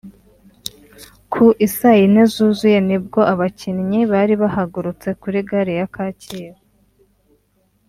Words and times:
Ku 1.31 1.45
i 1.65 1.67
saa 1.75 1.97
yine 1.99 2.21
zuzuye 2.33 2.79
ni 2.87 2.97
bwo 3.03 3.21
abakinnyi 3.33 3.99
bari 4.11 4.33
bahagurutse 4.41 5.07
kuri 5.21 5.39
gare 5.49 5.73
ya 5.79 5.87
Kacyiru 5.95 6.59